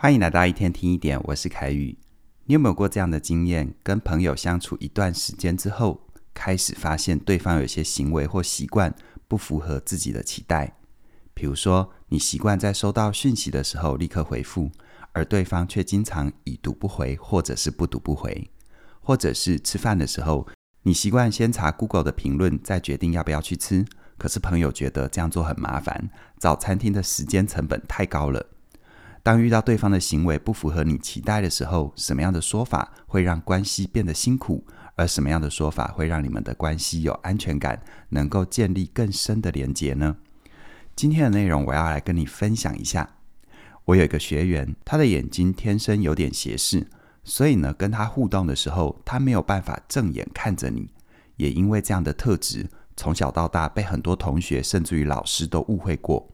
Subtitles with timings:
[0.00, 1.98] 欢迎来到一天听一点，我是凯宇。
[2.44, 3.74] 你有没有过这样的经验？
[3.82, 8.94] 跟朋友相处一段时间之后，开始发现对方有些行为或习惯
[9.26, 10.76] 不符合自己的期待。
[11.34, 14.70] 比如说，你习惯在收到讯息的时候立刻回复，
[15.10, 18.48] 而对方却经常已读不回，或者是不读不回；
[19.00, 20.46] 或者是吃饭的时候，
[20.84, 23.84] 你习惯先查 Google 的评论，再决定要不要去吃。
[24.16, 26.08] 可是朋友觉得这样做很麻烦，
[26.38, 28.46] 找餐厅的时间成本太高了。
[29.22, 34.64] 当遇到对方的行为不符合你期待的时候，什么样的说法会让关系变得辛苦？
[34.94, 40.16] 而什么样的说法会让你们的关系有安全感，能够建立更深的连结呢？
[40.96, 43.08] 今天的内容我要来跟你分享一下。
[43.84, 46.88] 我有一个学员，他的眼睛天生有点斜视，
[47.22, 50.90] 所以呢，跟他互动的时候，他没有办法正眼看着你。
[51.36, 56.28] 也因为这样的特质，从小到大被很多同学甚至于老师都误会过。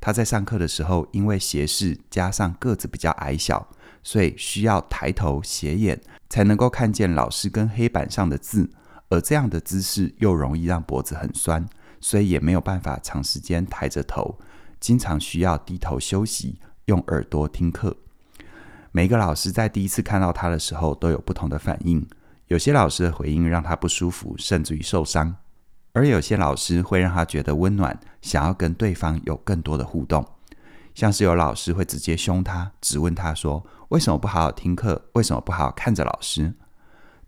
[0.00, 3.68] 他在上课的时候，因为斜视加上个子比较矮小，
[4.02, 8.70] 所以需要抬头斜眼才能够看见老师跟黑板上的字，
[9.10, 11.68] 而这样的姿势又容易让脖子很酸，
[12.00, 14.38] 所以也没有办法长时间抬着头，
[14.80, 17.94] 经常需要低头休息，用耳朵听课。
[18.92, 22.04] 每个老师在第一次看到他的时候都有不同的反应，
[22.46, 25.36] 有些老师的回应让他不舒服，甚至于受伤。
[25.92, 30.24] 而有些老师会让他觉得温暖，想要跟对方有更多的互动，
[30.94, 35.08] 像是有老师会直接凶他，质问他说：“为什么不好好听课？
[35.14, 36.54] 为什么不好好看着老师？”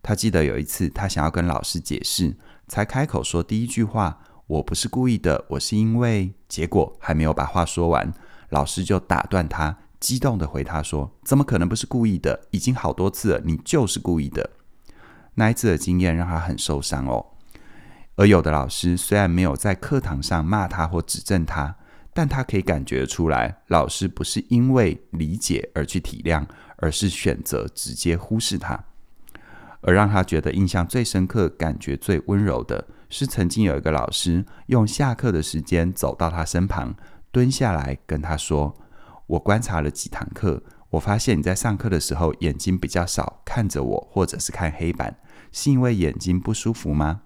[0.01, 2.35] 他记得有一次，他想要跟老师解释，
[2.67, 8.13] 才开口说第一句话：“我不是故意的，我是因为……”结果还没有把话说完，
[8.49, 12.47] 老师就打断他，激动地回他说：“怎么可能不是故意的？
[12.51, 14.51] 已经好多次了，你就是故意的。”
[15.35, 17.25] 那一次的经验让他很受伤哦。
[18.15, 21.75] 而有的老师虽然没有在课堂上骂他或指正他，
[22.13, 26.45] 但他可以感觉出来，老师不是因为理解而去体谅，
[26.77, 28.83] 而是选择直接忽视他。
[29.81, 36.95] 而让他觉得印象最深刻、感觉最温柔的是，曾经有一个老师用下课的时间走到他身旁，
[37.31, 38.73] 蹲下来跟他说
[39.27, 45.17] ：“我观察了几堂课，我发现你在上课的时候眼睛比较少看着我，或者是看黑板，
[45.51, 47.21] 是因为眼睛不舒服吗？”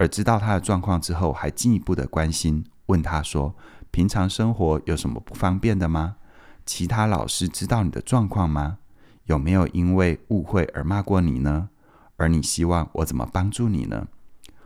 [0.00, 3.54] 而知道他的状况之后，还进一步的关心，问他说
[3.92, 6.16] ：“平常生活有什么不方便的吗？
[6.64, 8.78] 其他老师知道你的状况吗？
[9.24, 11.68] 有没有因为误会而骂过你呢？
[12.16, 14.08] 而你希望我怎么帮助你呢？”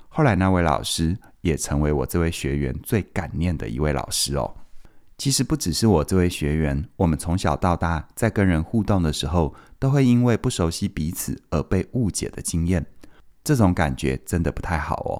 [0.08, 4.54] 后来那位老师也成为我这位学员最感念的一位老师哦。
[5.18, 12.86] 其实不只是我这位学员，我们从小到大在跟人互动的时候，都会因为不熟悉彼此而被误解的经验。
[13.44, 15.12] 这种感觉真的不太好哦。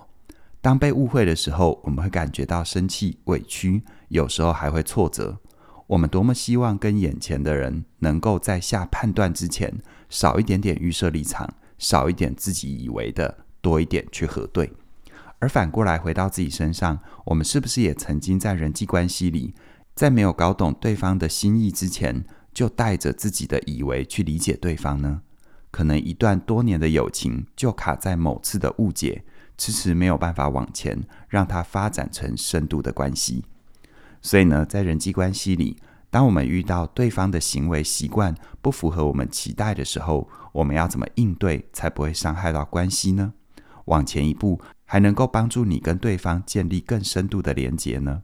[0.62, 5.38] 当被误会的时候，我们会感觉到生气、委屈，有时候还会挫折。
[5.86, 9.70] 我们多么希望跟眼前的人能够在下判断之前，
[10.08, 14.72] 少一点点预设立场，少一点自己以为的，多一点去核对。
[15.38, 19.54] 而反过来回到自己身上，我们是不是也曾经在人际关系里，
[19.94, 22.24] 在没有搞懂对方的心意之前，
[22.54, 25.20] 就带着自己的以为去理解对方呢？
[25.74, 29.24] 可能一段多年的友情就卡在某次的误解，
[29.58, 33.44] 迟迟没有办法往前，让它发展成深度的关系。
[34.22, 35.76] 所以呢，在人际关系里，
[36.10, 43.32] 当我们遇到对方的行为习惯不符合我们期待的时候，我们要怎么应对，才不会伤害到关系呢？
[43.86, 48.22] 往前一步，还能够帮助你跟对方建立更深度的连结呢？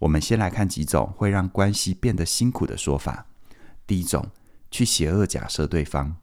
[0.00, 3.24] 我们先来看几种会让关系变得辛苦的说法。
[3.86, 4.26] 第一种，
[4.70, 6.16] 去邪恶假设对方。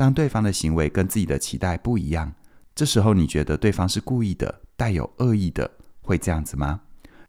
[0.00, 2.32] 当对方的行为跟自己的期待不一样，
[2.74, 6.80] 这时候你觉得对方是故意的、带有恶意的，会这样子吗？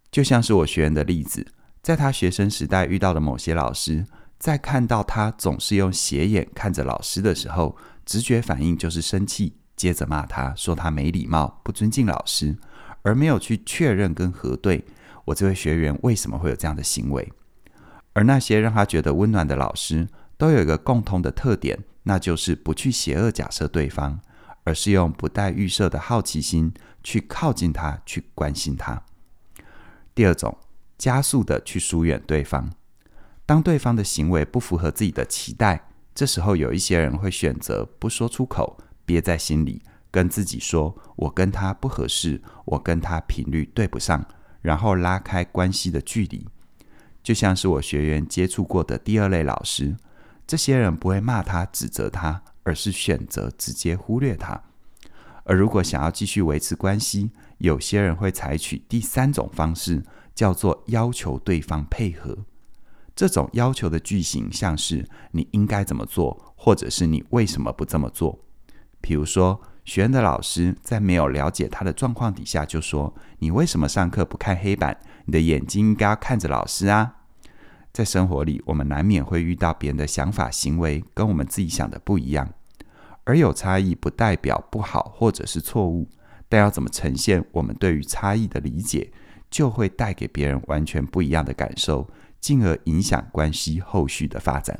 [0.09, 1.45] 就像是我学员的例子，
[1.81, 4.05] 在他学生时代遇到的某些老师，
[4.39, 12.55] 在看到他总是用斜眼看着老师的时候，直觉反应就是生气，接着骂他说他没礼貌、不尊敬老师，
[13.01, 14.85] 而没有去确认跟核对
[15.25, 17.33] 我这位学员为什么会有这样的行为。
[18.13, 20.07] 而那些让他觉得温暖的老师，
[20.37, 21.77] 都有一个共同的特点。
[22.03, 24.19] 那就是不去邪恶假设对方，
[24.63, 29.03] 而是用不带预设的好奇心去靠近他，去关心他。
[30.13, 30.57] 第二种，
[30.97, 32.71] 加速的去疏远对方。
[33.45, 44.25] 当对方的行为不符合自己的期待，这时候有一些人会选择不说出口，憋在心里，跟自己说：“我跟他不合适，我跟他频率对不上”，
[44.61, 46.47] 然后拉开关系的距离。
[47.23, 49.95] 就像是我学员接触过的第二类老师。
[50.51, 54.61] 这些人不会骂他、指责他，而是选择直接忽略他。
[55.45, 60.03] 而如果想要继续维持关系，有些人会采取第三种方式，
[60.35, 62.37] 叫做要求对方配合。
[63.15, 68.37] 这种要求的句型像是“你应该怎么做”或者是“你为什么不这么做”。
[68.99, 74.99] 比如说，学院的老师在没有了解他的状况底下就说：“你为什么上课不看黑板？
[75.23, 77.19] 你的眼睛应该要看着老师啊！”
[77.91, 82.53] 在生活里，我们难免会遇到别人的想法、行为跟我们自己想的不一样，
[83.25, 86.07] 而有差异不代表不好或者是错误，
[86.47, 89.11] 但要怎么呈现我们对于差异的理解，
[89.49, 92.09] 就会带给别人完全不一样的感受，
[92.39, 94.79] 进而影响关系后续的发展。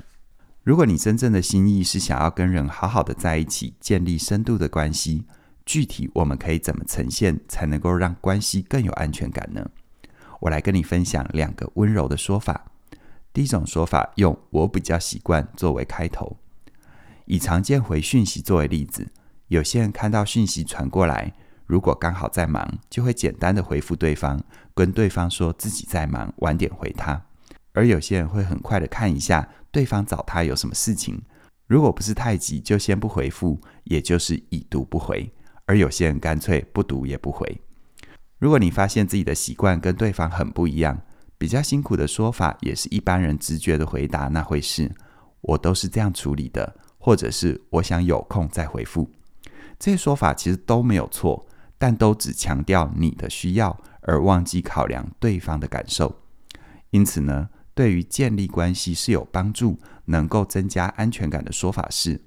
[0.63, 5.25] 如果你真正的心意是想要跟人好好的在一起，建立深度的关系，
[5.65, 9.69] 具体我们可以怎么呈现，才能够让关系更有安全感呢？
[10.39, 12.70] 我来跟你分享两个温柔的说法。
[13.33, 16.37] 第一种说法，用“我比较习惯”作为开头，
[17.25, 19.07] 以常见回讯息作为例子。
[19.47, 21.33] 有些人看到讯息传过来，
[21.65, 24.41] 如果刚好在忙，就会简单的回复对方，
[24.73, 27.21] 跟对方说自己在忙，晚点回他。
[27.73, 31.21] 而有些人会很快的看一下对方找他有什么事情，
[31.67, 35.31] 如果不是太急，就先不回复，也就是已读不回。
[35.65, 37.61] 而有些人干脆不读也不回。
[38.39, 41.01] 如果你发现自己的习惯跟对方很不一样，
[41.41, 44.91] 比较辛苦的说法，也是一般人直觉的回答，那会是
[45.41, 49.09] 我都是这样处理的，或者是我想有空再回复。
[49.79, 51.47] 这些说法其实都没有错，
[51.79, 56.15] 但都只强调你的需要，而忘记考量对方的感受。
[56.91, 62.21] 因此呢，对于建立关系是有帮助、能够增加安全感的说法是，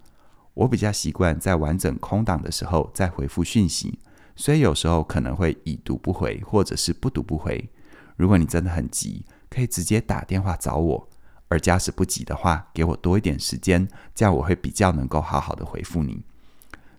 [0.54, 3.96] 我比较习惯在完整空档的时候再回复讯息，
[4.34, 7.70] 所以有时候可能会已读不回，或者是不读不回。
[8.16, 11.08] 如果你真的很急，可以直接打电话找我；
[11.48, 16.22] 而假使不急的话，给我多一点时间，这样我会比较能够好好的回复你。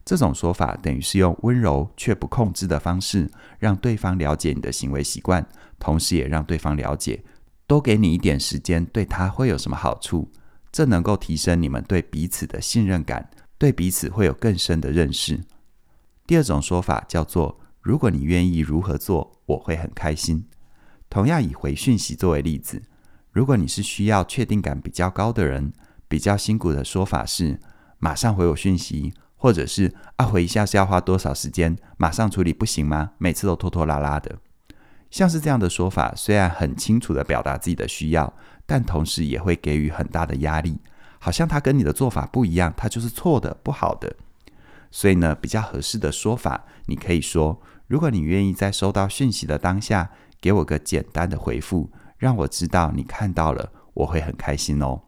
[0.03, 5.45] 这种说法等于是用温柔却不控制的方式，让对方了解你的行为习惯，
[5.79, 7.23] 同时也让对方了解，
[7.65, 10.29] 多给你一点时间对他会有什么好处。
[10.71, 15.41] 这能够提升你们对彼此的信任感，对彼此会有更深的认识。
[16.27, 20.45] 第二种说法叫做：如果你愿意如何做，我会很开心。
[21.15, 22.81] 同样以回讯息作为例子，
[23.31, 25.71] 如果你是需要确定感比较高的人，
[26.09, 27.57] 比较辛苦的说法是
[27.99, 33.11] 马上回我讯息，或者是啊回一下是要花多少时间，马上处理不行吗？
[33.17, 34.39] 每次都拖拖拉拉的。
[35.09, 38.33] 像是这样的说法，虽然很清楚的表达自己的需要，
[38.65, 40.81] 但同时也会给予很大的压力，
[41.19, 44.13] 好像他跟你的做法不一样，他就是错的、不好的。
[44.91, 50.11] 所以呢，比较合适的说法，你可以说：如果你愿意在收到讯息的当下，
[50.45, 51.89] 给我个简单的回复，
[52.19, 55.01] 让我知道你看到了，我会很开心哦。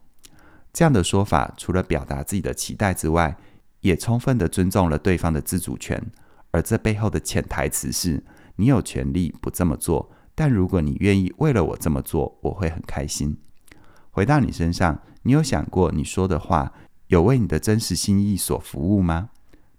[0.73, 3.37] 这样的说法，除了表达自己的期待之外，
[3.81, 6.03] 也充分的尊重了对方的自主权。
[6.49, 8.23] 而这背后的潜台词是，
[8.55, 13.37] 你有权利不这么做，但如果你愿意为了我这么做，我会很开心。
[14.09, 16.73] 回到你身上，你有想过你说的话
[17.09, 19.29] 有为你的真实心意所服务吗？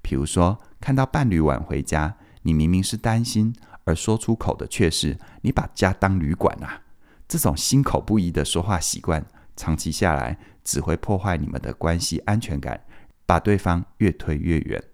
[0.00, 3.52] 比如说，看到伴侣晚回家，你明明是担心。
[3.88, 6.82] 而说出口的却是“你把家当旅馆啊”，
[7.26, 9.24] 这种心口不一的说话习惯，
[9.56, 12.84] 长期下来只会破坏你们的关系安全感，
[13.24, 14.84] 把对方越推越远。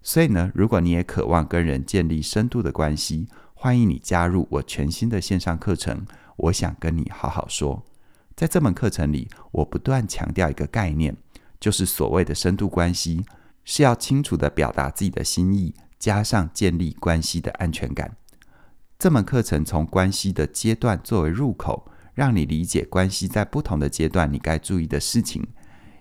[0.00, 6.06] 所以呢，如果你也渴望跟人建立深度的关系，欢迎你加入我全新的线上课程。
[6.36, 7.84] 我想跟你好好说，
[8.34, 11.14] 在这门课程里，我不断强调一个概念，
[11.60, 13.26] 就是所谓的深度关系，
[13.64, 18.16] 是要清楚地表达自己的心意，加上建立关系的安全感。
[18.98, 25.46] 这门课程从关系的阶段作为入口，让你理解关系在不同的阶段你该注意的事情。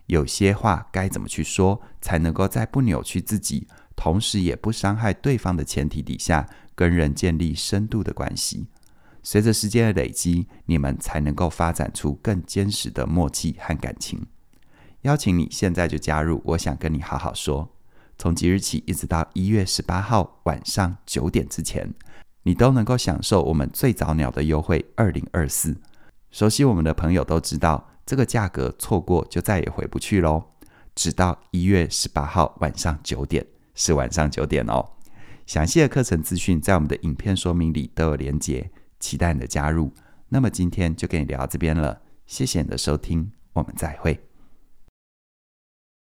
[0.08, 8.66] 有些话该怎么去说，才能够在不扭曲自己，同时也不伤害对方的前提底下，跟人建立深度的关系。
[9.22, 14.26] 随着时间的累积，你们才能够发展出更坚实的默契和感情。
[15.02, 17.70] 邀请你现在就加入，我想跟你好好说。
[18.18, 21.94] 从即日起一直到一月十八号晚上九点之前。
[22.48, 25.76] 你都能够享受我们最早鸟的优惠二零二四。
[26.32, 30.42] 熟悉我们的朋友都知道，这个价格错过就再也回不去喽。
[30.96, 34.92] 直到一月十八号晚上九点，是晚上九点哦。
[35.46, 39.92] 详细的课程资讯在我们的影片说明里都有连结，期待你的加入。
[40.30, 44.27] 那么今天就跟你聊到这边了，谢谢你的收听，我们再会。